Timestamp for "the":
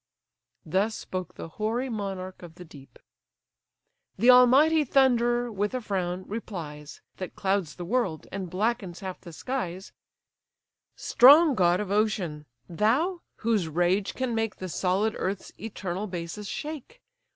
1.35-1.47, 2.55-2.65, 4.17-4.31, 7.75-7.85, 9.21-9.31, 14.55-14.69